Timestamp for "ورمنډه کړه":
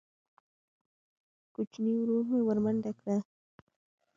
2.47-3.17